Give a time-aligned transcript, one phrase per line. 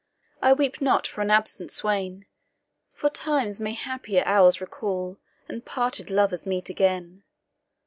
[0.41, 2.25] I weep not for an absent swain;
[2.91, 7.21] For time may happier hours recall, And parted lovers meet again.